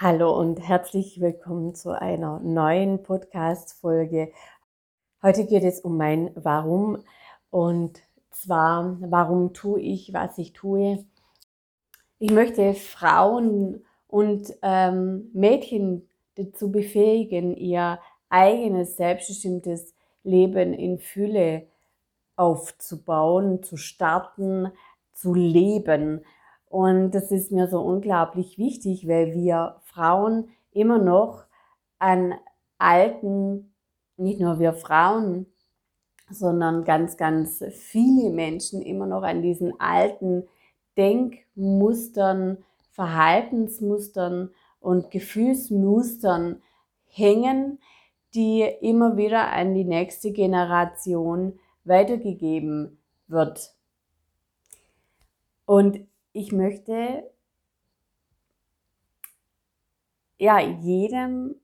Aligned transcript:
Hallo 0.00 0.30
und 0.38 0.60
herzlich 0.60 1.20
willkommen 1.20 1.74
zu 1.74 1.90
einer 1.90 2.38
neuen 2.38 3.02
Podcast-Folge. 3.02 4.30
Heute 5.24 5.44
geht 5.44 5.64
es 5.64 5.80
um 5.80 5.96
mein 5.96 6.30
Warum 6.36 7.02
und 7.50 8.00
zwar, 8.30 8.96
warum 9.00 9.54
tue 9.54 9.80
ich, 9.80 10.12
was 10.12 10.38
ich 10.38 10.52
tue. 10.52 11.04
Ich 12.20 12.30
möchte 12.30 12.74
Frauen 12.74 13.84
und 14.06 14.54
ähm, 14.62 15.32
Mädchen 15.34 16.08
dazu 16.36 16.70
befähigen, 16.70 17.56
ihr 17.56 17.98
eigenes 18.28 18.96
selbstbestimmtes 18.96 19.96
Leben 20.22 20.74
in 20.74 21.00
Fülle 21.00 21.66
aufzubauen, 22.36 23.64
zu 23.64 23.76
starten, 23.76 24.70
zu 25.12 25.34
leben. 25.34 26.24
Und 26.68 27.12
das 27.12 27.30
ist 27.30 27.50
mir 27.50 27.68
so 27.68 27.80
unglaublich 27.80 28.58
wichtig, 28.58 29.08
weil 29.08 29.32
wir 29.32 29.76
Frauen 29.84 30.48
immer 30.72 30.98
noch 30.98 31.44
an 31.98 32.34
alten, 32.78 33.72
nicht 34.16 34.40
nur 34.40 34.58
wir 34.58 34.74
Frauen, 34.74 35.46
sondern 36.30 36.84
ganz, 36.84 37.16
ganz 37.16 37.64
viele 37.70 38.30
Menschen 38.30 38.82
immer 38.82 39.06
noch 39.06 39.22
an 39.22 39.40
diesen 39.40 39.80
alten 39.80 40.46
Denkmustern, 40.96 42.58
Verhaltensmustern 42.90 44.50
und 44.80 45.10
Gefühlsmustern 45.10 46.60
hängen, 47.06 47.78
die 48.34 48.62
immer 48.62 49.16
wieder 49.16 49.52
an 49.52 49.74
die 49.74 49.84
nächste 49.84 50.32
Generation 50.32 51.58
weitergegeben 51.84 52.98
wird. 53.26 53.74
Und 55.64 56.07
ich 56.38 56.52
möchte 56.52 57.28
ja 60.38 60.60
jedem 60.60 61.56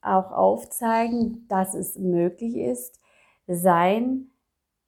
auch 0.00 0.30
aufzeigen, 0.30 1.46
dass 1.48 1.74
es 1.74 1.98
möglich 1.98 2.54
ist, 2.56 3.00
sein 3.48 4.30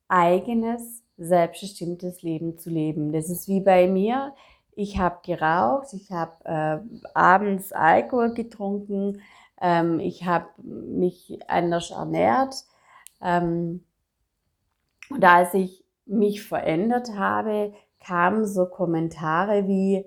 eigenes 0.06 1.02
selbstbestimmtes 1.16 2.22
Leben 2.22 2.58
zu 2.58 2.70
leben. 2.70 3.12
Das 3.12 3.28
ist 3.28 3.48
wie 3.48 3.60
bei 3.60 3.88
mir. 3.88 4.36
Ich 4.76 4.98
habe 4.98 5.18
geraucht, 5.24 5.92
ich 5.94 6.12
habe 6.12 6.44
äh, 6.44 6.78
abends 7.12 7.72
Alkohol 7.72 8.32
getrunken, 8.34 9.20
ähm, 9.60 9.98
ich 9.98 10.24
habe 10.24 10.46
mich 10.62 11.40
anders 11.48 11.90
ernährt. 11.90 12.54
Ähm, 13.20 13.84
und 15.10 15.24
als 15.24 15.54
ich 15.54 15.84
mich 16.06 16.42
verändert 16.42 17.16
habe, 17.16 17.74
kamen 18.02 18.46
so 18.46 18.66
Kommentare 18.66 19.66
wie, 19.68 20.04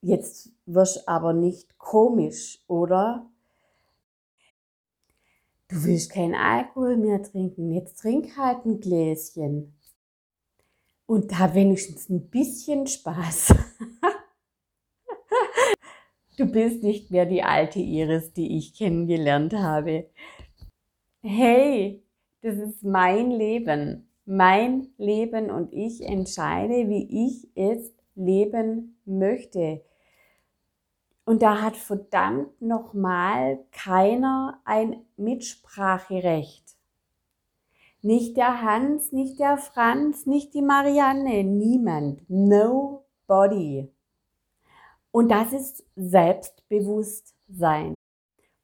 jetzt 0.00 0.50
wirst 0.66 1.08
aber 1.08 1.32
nicht 1.32 1.78
komisch, 1.78 2.62
oder? 2.66 3.30
Du 5.68 5.84
willst 5.84 6.12
keinen 6.12 6.34
Alkohol 6.34 6.96
mehr 6.96 7.22
trinken, 7.22 7.70
jetzt 7.70 8.00
trink 8.00 8.36
halt 8.36 8.64
ein 8.64 8.80
Gläschen. 8.80 9.76
Und 11.06 11.32
da 11.32 11.54
wenigstens 11.54 12.08
ein 12.08 12.28
bisschen 12.28 12.86
Spaß. 12.86 13.54
du 16.38 16.46
bist 16.46 16.82
nicht 16.82 17.10
mehr 17.10 17.26
die 17.26 17.42
alte 17.42 17.80
Iris, 17.80 18.32
die 18.32 18.56
ich 18.56 18.74
kennengelernt 18.74 19.52
habe. 19.54 20.08
Hey, 21.22 22.02
das 22.42 22.56
ist 22.56 22.82
mein 22.82 23.30
Leben 23.30 24.09
mein 24.24 24.88
Leben 24.98 25.50
und 25.50 25.72
ich 25.72 26.02
entscheide, 26.02 26.88
wie 26.88 27.26
ich 27.26 27.48
es 27.54 27.92
leben 28.14 29.00
möchte. 29.04 29.82
Und 31.24 31.42
da 31.42 31.62
hat 31.62 31.76
verdammt 31.76 32.60
nochmal 32.60 33.64
keiner 33.70 34.60
ein 34.64 35.04
Mitspracherecht. 35.16 36.76
Nicht 38.02 38.36
der 38.36 38.62
Hans, 38.62 39.12
nicht 39.12 39.38
der 39.38 39.58
Franz, 39.58 40.26
nicht 40.26 40.54
die 40.54 40.62
Marianne, 40.62 41.44
niemand, 41.44 42.22
nobody. 42.28 43.92
Und 45.12 45.30
das 45.30 45.52
ist 45.52 45.84
Selbstbewusstsein. 45.96 47.94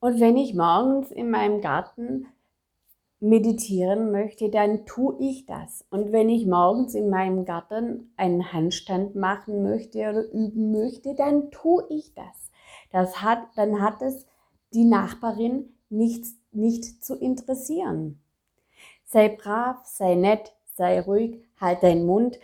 Und 0.01 0.21
wenn 0.21 0.37
ich 0.37 0.55
morgens 0.55 1.11
in 1.11 1.31
meinem 1.31 1.61
Garten 1.61 2.27
meditieren 3.21 4.11
möchte, 4.11 4.51
dann 4.51 4.85
tue 4.85 5.17
ich 5.21 5.47
das. 5.47 5.85
Und 5.91 6.13
wenn 6.13 6.29
ich 6.29 6.47
morgens 6.47 6.95
in 6.95 7.09
meinem 7.09 7.45
Garten 7.45 8.13
einen 8.17 8.53
Handstand 8.53 9.15
machen 9.15 9.63
möchte 9.63 9.99
oder 10.01 10.31
üben 10.33 10.73
möchte, 10.73 11.15
dann 11.15 11.51
tue 11.51 11.85
ich 11.89 12.15
das. 12.15 12.51
Das 12.91 13.23
hat, 13.23 13.41
dann 13.57 13.81
hat 13.81 14.03
es 14.03 14.27
die 14.75 14.85
Nachbarin 14.85 15.75
nicht, 15.89 16.27
nicht 16.53 17.05
zu 17.05 17.17
interessieren. 17.17 18.21
Sei 19.05 19.29
brav, 19.29 19.85
sei 19.85 20.15
nett, 20.15 20.55
sei 20.75 21.01
ruhig, 21.01 21.43
halt 21.61 21.83
deinen 21.83 22.07
Mund. 22.07 22.39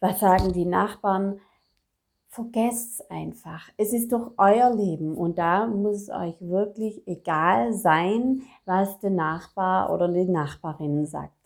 Was 0.00 0.20
sagen 0.20 0.52
die 0.52 0.66
Nachbarn? 0.66 1.40
Vergesst 2.32 3.00
es 3.00 3.10
einfach. 3.10 3.68
Es 3.76 3.92
ist 3.92 4.10
doch 4.10 4.32
euer 4.38 4.74
Leben 4.74 5.14
und 5.14 5.36
da 5.36 5.66
muss 5.66 6.02
es 6.02 6.08
euch 6.08 6.34
wirklich 6.40 7.06
egal 7.06 7.74
sein, 7.74 8.42
was 8.64 8.98
der 9.00 9.10
Nachbar 9.10 9.92
oder 9.92 10.08
die 10.08 10.24
Nachbarin 10.24 11.04
sagt. 11.04 11.36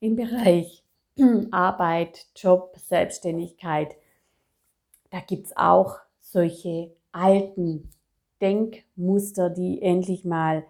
Im 0.00 0.16
Bereich 0.16 0.82
Arbeit, 1.50 2.26
Job, 2.34 2.74
Selbstständigkeit, 2.78 3.94
da 5.10 5.20
gibt 5.20 5.48
es 5.48 5.56
auch 5.58 5.98
solche 6.20 6.96
alten 7.12 7.90
Denkmuster, 8.40 9.50
die 9.50 9.82
endlich 9.82 10.24
mal 10.24 10.64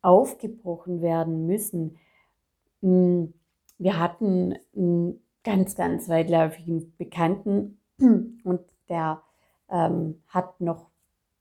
aufgebrochen 0.00 1.02
werden 1.02 1.48
müssen. 1.48 1.98
Hm, 2.82 3.34
wir 3.78 3.98
hatten 3.98 4.54
einen 4.76 5.20
ganz, 5.42 5.74
ganz 5.74 6.08
weitläufigen 6.08 6.94
Bekannten, 6.96 7.80
und 7.98 8.60
der 8.88 9.22
ähm, 9.70 10.22
hat 10.28 10.60
noch 10.60 10.90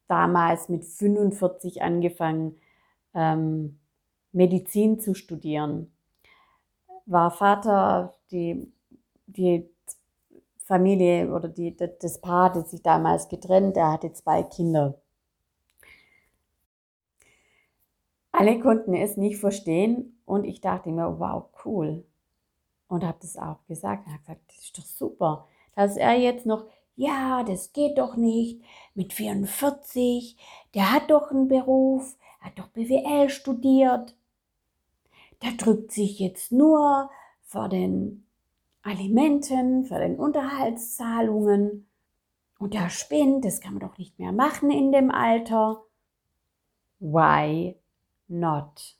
damals 0.07 0.69
mit 0.69 0.85
45 0.85 1.81
angefangen, 1.81 2.59
ähm, 3.13 3.79
Medizin 4.31 4.99
zu 4.99 5.13
studieren. 5.13 5.91
War 7.05 7.31
Vater, 7.31 8.15
die, 8.31 8.71
die 9.27 9.69
Familie 10.57 11.33
oder 11.33 11.49
die, 11.49 11.75
das 11.75 12.21
Paar 12.21 12.53
hat 12.53 12.69
sich 12.69 12.81
damals 12.81 13.27
getrennt, 13.27 13.77
er 13.77 13.91
hatte 13.91 14.13
zwei 14.13 14.43
Kinder. 14.43 14.99
Alle 18.31 18.59
konnten 18.59 18.95
es 18.95 19.15
nicht 19.17 19.37
verstehen 19.37 20.19
und 20.25 20.45
ich 20.45 20.61
dachte 20.61 20.89
mir, 20.89 21.19
wow, 21.19 21.45
cool. 21.65 22.03
Und 22.87 23.03
habe 23.03 23.17
das 23.21 23.37
auch 23.37 23.63
gesagt. 23.67 24.07
Er 24.07 24.13
hat 24.13 24.21
gesagt, 24.21 24.41
das 24.47 24.57
ist 24.57 24.77
doch 24.77 24.85
super 24.85 25.47
dass 25.75 25.97
er 25.97 26.13
jetzt 26.13 26.45
noch, 26.45 26.65
ja, 26.95 27.43
das 27.43 27.73
geht 27.73 27.97
doch 27.97 28.15
nicht, 28.15 28.61
mit 28.93 29.13
44, 29.13 30.37
der 30.73 30.91
hat 30.91 31.09
doch 31.09 31.31
einen 31.31 31.47
Beruf, 31.47 32.15
hat 32.39 32.59
doch 32.59 32.67
BWL 32.67 33.29
studiert. 33.29 34.15
Der 35.41 35.51
drückt 35.53 35.91
sich 35.91 36.19
jetzt 36.19 36.51
nur 36.51 37.09
vor 37.41 37.69
den 37.69 38.25
Alimenten, 38.81 39.85
für 39.85 39.99
den 39.99 40.17
Unterhaltszahlungen. 40.17 41.87
Und 42.59 42.73
der 42.73 42.89
spinnt, 42.89 43.43
das 43.45 43.61
kann 43.61 43.73
man 43.73 43.81
doch 43.81 43.97
nicht 43.97 44.19
mehr 44.19 44.31
machen 44.31 44.71
in 44.71 44.91
dem 44.91 45.11
Alter. 45.11 45.83
Why 46.99 47.77
not? 48.27 48.97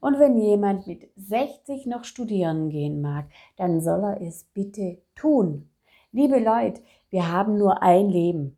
Und 0.00 0.18
wenn 0.18 0.38
jemand 0.38 0.86
mit 0.86 1.10
60 1.16 1.86
noch 1.86 2.04
studieren 2.04 2.70
gehen 2.70 3.00
mag, 3.00 3.26
dann 3.56 3.80
soll 3.80 4.04
er 4.04 4.20
es 4.20 4.44
bitte 4.44 5.02
tun. 5.14 5.68
Liebe 6.12 6.38
Leute, 6.38 6.82
wir 7.10 7.30
haben 7.30 7.58
nur 7.58 7.82
ein 7.82 8.08
Leben. 8.08 8.56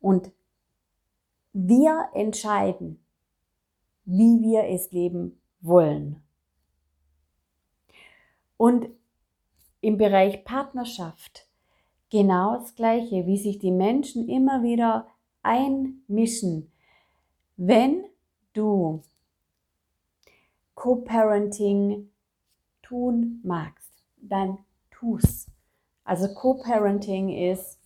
Und 0.00 0.30
wir 1.52 2.08
entscheiden, 2.14 3.02
wie 4.04 4.42
wir 4.42 4.64
es 4.64 4.92
leben 4.92 5.40
wollen. 5.60 6.22
Und 8.56 8.88
im 9.80 9.96
Bereich 9.96 10.44
Partnerschaft 10.44 11.48
genau 12.10 12.56
das 12.56 12.74
Gleiche, 12.74 13.26
wie 13.26 13.38
sich 13.38 13.58
die 13.58 13.70
Menschen 13.70 14.28
immer 14.28 14.62
wieder 14.62 15.06
einmischen. 15.42 16.72
Wenn 17.56 18.04
du 18.52 19.02
Co-Parenting 20.78 22.08
tun 22.82 23.40
magst, 23.42 23.92
dann 24.16 24.58
tu's. 24.92 25.50
Also 26.04 26.32
Co-Parenting 26.32 27.30
ist, 27.30 27.80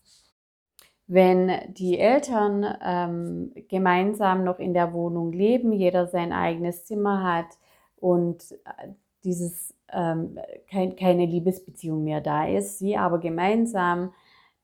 wenn 1.07 1.73
die 1.73 1.99
Eltern 1.99 2.67
ähm, 2.85 3.55
gemeinsam 3.69 4.45
noch 4.45 4.59
in 4.59 4.75
der 4.75 4.93
Wohnung 4.93 5.33
leben, 5.33 5.73
jeder 5.73 6.07
sein 6.07 6.35
eigenes 6.35 6.85
Zimmer 6.85 7.23
hat 7.25 7.59
und 7.97 8.53
äh, 8.67 8.89
dieses 9.25 9.75
ähm, 9.91 10.39
kein, 10.69 10.95
keine 10.95 11.25
Liebesbeziehung 11.25 12.05
mehr 12.05 12.21
da 12.21 12.47
ist, 12.47 12.79
sie 12.79 12.99
aber 12.99 13.21
gemeinsam 13.21 14.13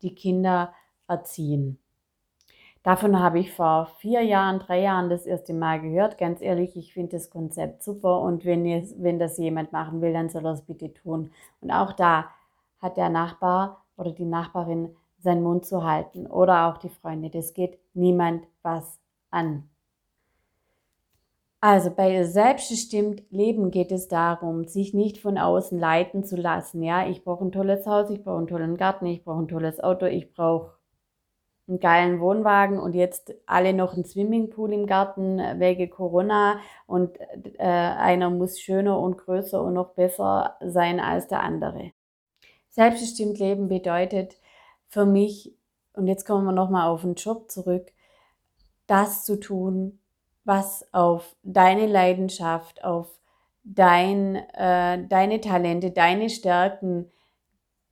die 0.02 0.14
Kinder 0.14 0.74
erziehen. 1.06 1.78
Davon 2.88 3.20
habe 3.20 3.38
ich 3.38 3.52
vor 3.52 3.84
vier 3.98 4.22
Jahren, 4.22 4.60
drei 4.60 4.80
Jahren 4.80 5.10
das 5.10 5.26
erste 5.26 5.52
Mal 5.52 5.78
gehört. 5.78 6.16
Ganz 6.16 6.40
ehrlich, 6.40 6.74
ich 6.74 6.94
finde 6.94 7.18
das 7.18 7.28
Konzept 7.28 7.82
super 7.82 8.22
und 8.22 8.46
wenn, 8.46 8.64
ihr, 8.64 8.82
wenn 8.96 9.18
das 9.18 9.36
jemand 9.36 9.72
machen 9.72 10.00
will, 10.00 10.14
dann 10.14 10.30
soll 10.30 10.46
er 10.46 10.52
es 10.52 10.62
bitte 10.62 10.94
tun. 10.94 11.30
Und 11.60 11.70
auch 11.70 11.92
da 11.92 12.30
hat 12.80 12.96
der 12.96 13.10
Nachbar 13.10 13.84
oder 13.98 14.12
die 14.12 14.24
Nachbarin 14.24 14.96
seinen 15.18 15.42
Mund 15.42 15.66
zu 15.66 15.84
halten 15.84 16.26
oder 16.26 16.66
auch 16.66 16.78
die 16.78 16.88
Freunde. 16.88 17.28
Das 17.28 17.52
geht 17.52 17.78
niemand 17.92 18.46
was 18.62 18.98
an. 19.30 19.68
Also 21.60 21.90
bei 21.90 22.24
selbstbestimmt 22.24 23.22
Leben 23.28 23.70
geht 23.70 23.92
es 23.92 24.08
darum, 24.08 24.64
sich 24.64 24.94
nicht 24.94 25.18
von 25.18 25.36
außen 25.36 25.78
leiten 25.78 26.24
zu 26.24 26.36
lassen. 26.36 26.82
Ja, 26.82 27.06
ich 27.06 27.22
brauche 27.22 27.44
ein 27.44 27.52
tolles 27.52 27.86
Haus, 27.86 28.08
ich 28.08 28.24
brauche 28.24 28.38
einen 28.38 28.46
tollen 28.46 28.78
Garten, 28.78 29.04
ich 29.04 29.24
brauche 29.24 29.42
ein 29.42 29.48
tolles 29.48 29.78
Auto, 29.78 30.06
ich 30.06 30.32
brauche 30.32 30.77
einen 31.68 31.80
geilen 31.80 32.20
Wohnwagen 32.20 32.78
und 32.78 32.94
jetzt 32.94 33.34
alle 33.46 33.72
noch 33.72 33.94
einen 33.94 34.04
Swimmingpool 34.04 34.72
im 34.72 34.86
Garten 34.86 35.38
wegen 35.60 35.90
Corona 35.90 36.60
und 36.86 37.18
äh, 37.58 37.64
einer 37.64 38.30
muss 38.30 38.58
schöner 38.58 38.98
und 38.98 39.18
größer 39.18 39.62
und 39.62 39.74
noch 39.74 39.90
besser 39.90 40.56
sein 40.64 40.98
als 40.98 41.28
der 41.28 41.42
andere. 41.42 41.92
Selbstbestimmt 42.70 43.38
leben 43.38 43.68
bedeutet 43.68 44.36
für 44.88 45.04
mich, 45.04 45.54
und 45.92 46.06
jetzt 46.06 46.24
kommen 46.24 46.44
wir 46.44 46.52
nochmal 46.52 46.88
auf 46.88 47.02
den 47.02 47.14
Job 47.14 47.50
zurück, 47.50 47.92
das 48.86 49.24
zu 49.24 49.38
tun, 49.38 49.98
was 50.44 50.86
auf 50.94 51.36
deine 51.42 51.86
Leidenschaft, 51.86 52.82
auf 52.82 53.08
dein, 53.64 54.36
äh, 54.54 55.06
deine 55.06 55.40
Talente, 55.40 55.90
deine 55.90 56.30
Stärken, 56.30 57.10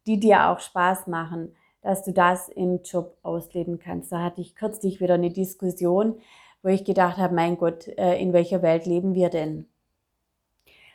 die 0.06 0.18
dir 0.18 0.48
auch 0.48 0.60
Spaß 0.60 1.06
machen, 1.08 1.54
dass 1.86 2.02
du 2.02 2.12
das 2.12 2.48
im 2.48 2.80
Job 2.82 3.16
ausleben 3.22 3.78
kannst. 3.78 4.10
Da 4.10 4.20
hatte 4.20 4.40
ich 4.40 4.56
kürzlich 4.56 5.00
wieder 5.00 5.14
eine 5.14 5.30
Diskussion, 5.30 6.16
wo 6.64 6.68
ich 6.68 6.84
gedacht 6.84 7.16
habe, 7.16 7.32
mein 7.32 7.56
Gott, 7.58 7.86
äh, 7.86 8.20
in 8.20 8.32
welcher 8.32 8.60
Welt 8.60 8.86
leben 8.86 9.14
wir 9.14 9.28
denn? 9.28 9.68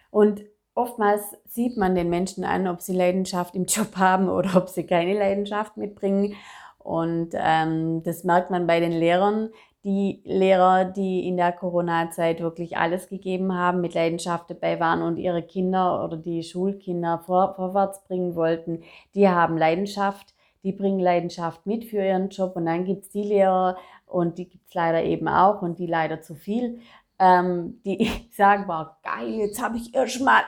Und 0.10 0.42
oftmals 0.76 1.22
sieht 1.46 1.78
man 1.78 1.96
den 1.96 2.10
Menschen 2.10 2.44
an, 2.44 2.68
ob 2.68 2.82
sie 2.82 2.94
Leidenschaft 2.94 3.56
im 3.56 3.66
Job 3.70 3.96
haben 3.96 4.28
oder 4.28 4.58
ob 4.58 4.68
sie 4.68 4.86
keine 4.86 5.14
Leidenschaft 5.14 5.78
mitbringen. 5.78 6.36
Und 6.78 7.30
ähm, 7.36 8.04
das 8.04 8.26
merkt 8.26 8.52
man 8.52 8.68
bei 8.68 8.82
den 8.82 8.92
Lehrern. 8.92 9.50
Die 9.86 10.22
Lehrer, 10.26 10.84
die 10.84 11.26
in 11.26 11.38
der 11.38 11.54
Corona-Zeit 11.54 12.42
wirklich 12.42 12.76
alles 12.76 13.08
gegeben 13.08 13.56
haben, 13.56 13.80
mit 13.80 13.94
Leidenschaft 13.94 14.50
dabei 14.50 14.78
waren 14.82 15.02
und 15.04 15.16
ihre 15.16 15.42
Kinder 15.42 16.04
oder 16.04 16.18
die 16.18 16.44
Schulkinder 16.44 17.20
vor, 17.26 17.54
vorwärts 17.56 18.04
bringen 18.04 18.36
wollten, 18.36 18.84
die 19.16 19.30
haben 19.30 19.58
Leidenschaft 19.58 20.36
die 20.64 20.72
bringen 20.72 21.00
Leidenschaft 21.00 21.66
mit 21.66 21.86
für 21.86 22.04
ihren 22.04 22.30
Job 22.30 22.56
und 22.56 22.66
dann 22.66 22.86
gibt 22.86 23.04
es 23.04 23.10
die 23.10 23.24
Lehrer 23.24 23.78
und 24.06 24.38
die 24.38 24.48
gibt 24.48 24.68
es 24.68 24.74
leider 24.74 25.04
eben 25.04 25.28
auch 25.28 25.62
und 25.62 25.80
die 25.80 25.88
leider 25.88 26.22
zu 26.22 26.36
viel, 26.36 26.80
ähm, 27.20 27.82
die 27.86 28.10
sagen, 28.32 28.68
war 28.68 29.00
geil, 29.04 29.30
jetzt 29.30 29.62
habe 29.62 29.78
ich 29.78 29.94
erstmal 29.94 30.44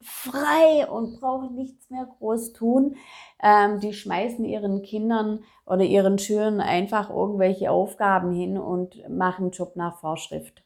frei 0.00 0.88
und 0.88 1.20
brauche 1.20 1.52
nichts 1.52 1.90
mehr 1.90 2.06
groß 2.06 2.52
tun. 2.52 2.96
Ähm, 3.42 3.80
die 3.80 3.92
schmeißen 3.92 4.44
ihren 4.44 4.82
Kindern 4.82 5.44
oder 5.66 5.82
ihren 5.82 6.18
Schülern 6.18 6.60
einfach 6.60 7.10
irgendwelche 7.10 7.70
Aufgaben 7.70 8.32
hin 8.32 8.58
und 8.58 9.08
machen 9.08 9.50
Job 9.50 9.76
nach 9.76 9.98
Vorschrift. 9.98 10.62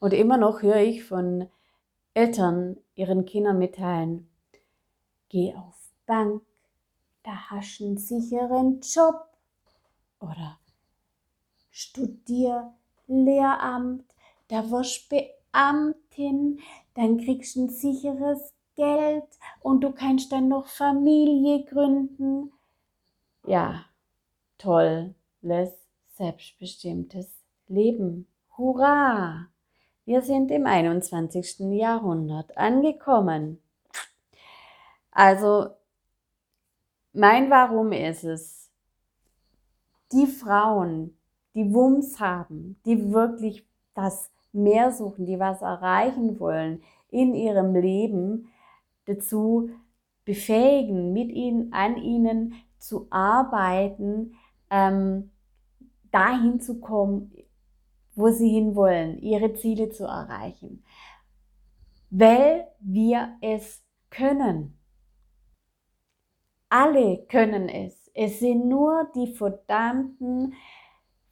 Und 0.00 0.12
immer 0.12 0.36
noch 0.36 0.62
höre 0.62 0.82
ich 0.82 1.04
von 1.04 1.48
Eltern 2.14 2.76
ihren 2.94 3.24
Kindern 3.24 3.58
mitteilen, 3.58 4.28
geh 5.28 5.54
auf 5.54 5.74
Bank, 6.06 6.42
da 7.24 7.50
hast 7.50 7.80
du 7.80 7.86
einen 7.86 7.98
sicheren 7.98 8.80
Job. 8.80 9.26
Oder 10.20 10.58
studier 11.70 12.72
Lehramt, 13.06 14.04
da 14.48 14.70
wirst 14.70 15.10
du 15.10 15.16
Beamtin, 15.16 16.60
dann 16.94 17.18
kriegst 17.18 17.56
du 17.56 17.64
ein 17.64 17.68
sicheres 17.68 18.54
Geld 18.76 19.26
und 19.60 19.82
du 19.82 19.92
kannst 19.92 20.32
dann 20.32 20.48
noch 20.48 20.68
Familie 20.68 21.64
gründen. 21.64 22.52
Ja, 23.46 23.84
tolles, 24.58 25.14
selbstbestimmtes 26.16 27.28
Leben. 27.68 28.26
Hurra! 28.56 29.48
Wir 30.06 30.22
sind 30.22 30.50
im 30.50 30.66
21. 30.66 31.60
Jahrhundert 31.76 32.56
angekommen. 32.56 33.60
Also 35.10 35.70
mein 37.14 37.50
Warum 37.50 37.92
ist 37.92 38.24
es, 38.24 38.70
die 40.12 40.26
Frauen, 40.26 41.16
die 41.54 41.72
Wumms 41.72 42.20
haben, 42.20 42.78
die 42.84 43.12
wirklich 43.12 43.66
das 43.94 44.30
Mehr 44.52 44.92
suchen, 44.92 45.26
die 45.26 45.38
was 45.38 45.62
erreichen 45.62 46.38
wollen 46.38 46.82
in 47.08 47.34
ihrem 47.34 47.74
Leben, 47.74 48.48
dazu 49.06 49.70
befähigen, 50.24 51.12
mit 51.12 51.30
ihnen, 51.30 51.72
an 51.72 51.96
ihnen 51.96 52.54
zu 52.78 53.06
arbeiten, 53.10 54.34
ähm, 54.70 55.30
dahin 56.10 56.60
zu 56.60 56.80
kommen, 56.80 57.32
wo 58.14 58.30
sie 58.30 58.48
hinwollen, 58.48 59.18
ihre 59.18 59.54
Ziele 59.54 59.90
zu 59.90 60.04
erreichen. 60.04 60.84
Weil 62.10 62.68
wir 62.78 63.36
es 63.40 63.82
können. 64.10 64.78
Alle 66.76 67.18
können 67.28 67.68
es. 67.68 68.10
Es 68.14 68.40
sind 68.40 68.66
nur 68.66 69.08
die 69.14 69.32
verdammten 69.32 70.54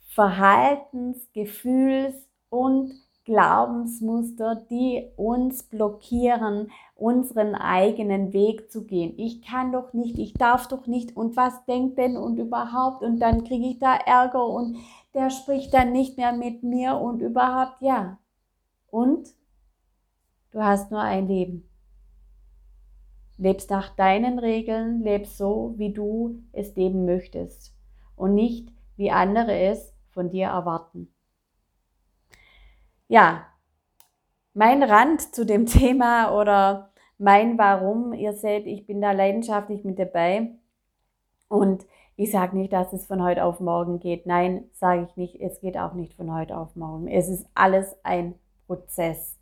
Verhaltens-, 0.06 1.33
Gefühls- 1.33 2.29
und 2.49 2.93
Glaubensmuster, 3.25 4.65
die 4.71 5.11
uns 5.17 5.65
blockieren, 5.65 6.71
unseren 6.94 7.56
eigenen 7.56 8.33
Weg 8.33 8.71
zu 8.71 8.85
gehen. 8.85 9.15
Ich 9.17 9.43
kann 9.43 9.73
doch 9.73 9.93
nicht, 9.93 10.17
ich 10.21 10.35
darf 10.35 10.69
doch 10.69 10.87
nicht 10.87 11.17
und 11.17 11.37
was 11.37 11.65
denkt 11.65 11.99
denn 11.99 12.17
und 12.17 12.38
überhaupt 12.38 13.03
und 13.03 13.19
dann 13.19 13.43
kriege 13.43 13.67
ich 13.67 13.81
da 13.81 13.97
Ärger 13.97 14.47
und 14.47 14.77
der 15.12 15.31
spricht 15.31 15.75
dann 15.75 15.91
nicht 15.91 16.19
mehr 16.19 16.33
mit 16.33 16.62
mir 16.62 16.99
und 16.99 17.21
überhaupt 17.21 17.83
ja. 17.83 18.17
Und 18.93 19.35
du 20.53 20.62
hast 20.62 20.93
nur 20.93 21.00
ein 21.00 21.27
Leben. 21.27 21.69
Lebst 23.43 23.71
nach 23.71 23.97
deinen 23.97 24.39
Regeln, 24.39 25.03
lebst 25.03 25.37
so, 25.37 25.75
wie 25.77 25.93
du 25.93 26.44
es 26.53 26.77
leben 26.77 27.05
möchtest 27.05 27.75
und 28.15 28.35
nicht, 28.35 28.73
wie 28.97 29.11
andere 29.11 29.53
es 29.59 29.93
von 30.11 30.31
dir 30.31 30.47
erwarten. 30.47 31.12
Ja, 33.09 33.47
mein 34.55 34.85
Rand 34.85 35.35
zu 35.35 35.45
dem 35.45 35.66
Thema 35.66 36.38
oder 36.38 36.93
mein 37.19 37.59
Warum, 37.59 38.12
ihr 38.12 38.33
seht, 38.33 38.66
ich 38.66 38.87
bin 38.87 39.00
da 39.00 39.11
leidenschaftlich 39.11 39.83
mit 39.83 39.99
dabei 39.99 40.52
und 41.49 41.85
ich 42.14 42.31
sage 42.31 42.57
nicht, 42.57 42.73
dass 42.73 42.93
es 42.93 43.07
von 43.07 43.25
heute 43.25 43.43
auf 43.43 43.59
morgen 43.59 43.99
geht. 43.99 44.25
Nein, 44.25 44.71
sage 44.73 45.09
ich 45.09 45.16
nicht, 45.16 45.40
es 45.40 45.61
geht 45.61 45.76
auch 45.76 45.95
nicht 45.95 46.14
von 46.14 46.33
heute 46.33 46.57
auf 46.57 46.76
morgen. 46.76 47.09
Es 47.09 47.28
ist 47.28 47.45
alles 47.57 47.97
ein 48.05 48.37
Prozess. 48.69 49.40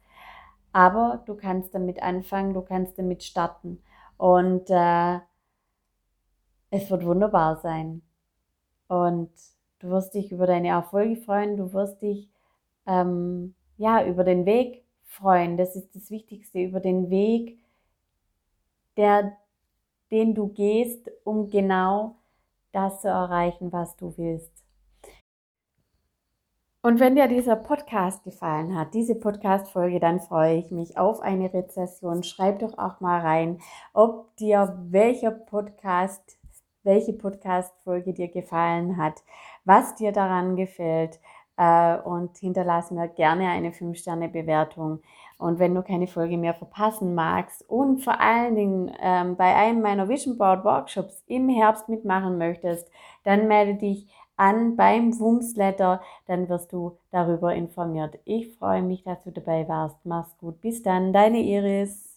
Aber 0.73 1.23
du 1.27 1.35
kannst 1.35 1.75
damit 1.75 2.03
anfangen, 2.03 2.55
du 2.55 2.63
kannst 2.63 2.99
damit 2.99 3.25
starten. 3.25 3.83
Und 4.21 4.69
äh, 4.69 5.19
es 6.69 6.91
wird 6.91 7.07
wunderbar 7.07 7.57
sein. 7.57 8.03
Und 8.87 9.31
du 9.79 9.89
wirst 9.89 10.13
dich 10.13 10.31
über 10.31 10.47
deine 10.47 10.69
Erfolge 10.69 11.17
freuen, 11.17 11.57
du 11.57 11.73
wirst 11.73 12.03
dich 12.03 12.29
ähm, 12.85 13.55
ja 13.79 14.05
über 14.05 14.23
den 14.23 14.45
Weg 14.45 14.85
freuen. 15.05 15.57
Das 15.57 15.75
ist 15.75 15.97
das 15.97 16.11
Wichtigste, 16.11 16.61
über 16.61 16.81
den 16.81 17.09
Weg, 17.09 17.61
der, 18.99 19.39
den 20.11 20.35
du 20.35 20.49
gehst, 20.49 21.11
um 21.25 21.49
genau 21.49 22.17
das 22.73 23.01
zu 23.01 23.09
erreichen, 23.09 23.73
was 23.73 23.97
du 23.97 24.15
willst. 24.19 24.53
Und 26.83 26.99
wenn 26.99 27.15
dir 27.15 27.29
dieser 27.29 27.57
Podcast 27.57 28.25
gefallen 28.25 28.75
hat, 28.75 28.95
diese 28.95 29.15
Podcast-Folge, 29.15 30.01
dann 30.01 30.19
freue 30.19 30.57
ich 30.57 30.71
mich 30.71 30.97
auf 30.97 31.21
eine 31.21 31.53
Rezession. 31.53 32.23
Schreib 32.23 32.61
doch 32.61 32.79
auch 32.79 33.01
mal 33.01 33.21
rein, 33.21 33.59
ob 33.93 34.35
dir 34.37 34.79
welcher 34.89 35.31
Podcast, 35.31 36.39
welche 36.83 37.13
Podcast-Folge 37.13 38.15
dir 38.15 38.29
gefallen 38.29 38.97
hat, 38.97 39.23
was 39.67 39.95
dir 39.97 40.13
daran 40.13 40.57
gefällt 40.57 41.21
äh, 41.59 41.99
und 41.99 42.39
hinterlasse 42.39 42.95
mir 42.95 43.09
gerne 43.09 43.51
eine 43.51 43.73
5-Sterne-Bewertung. 43.73 45.03
Und 45.37 45.59
wenn 45.59 45.75
du 45.75 45.83
keine 45.83 46.07
Folge 46.07 46.39
mehr 46.39 46.55
verpassen 46.55 47.15
magst 47.15 47.63
und 47.69 48.03
vor 48.03 48.19
allen 48.21 48.55
Dingen 48.55 48.91
ähm, 49.03 49.37
bei 49.37 49.55
einem 49.55 49.83
meiner 49.83 50.09
Vision 50.09 50.39
Board 50.39 50.65
Workshops 50.65 51.23
im 51.27 51.51
Herbst 51.51 51.91
mitmachen 51.91 52.39
möchtest, 52.39 52.91
dann 53.25 53.49
melde 53.49 53.75
dich 53.75 54.07
an 54.41 54.77
beim 54.77 55.19
Wumsletter, 55.19 56.01
dann 56.27 56.49
wirst 56.49 56.73
du 56.73 56.99
darüber 57.11 57.55
informiert. 57.55 58.19
Ich 58.25 58.57
freue 58.57 58.83
mich, 58.83 59.03
dass 59.05 59.23
du 59.23 59.31
dabei 59.31 59.69
warst. 59.69 59.99
Mach's 60.05 60.37
gut. 60.39 60.61
Bis 60.61 60.83
dann, 60.83 61.13
deine 61.13 61.41
Iris. 61.43 62.10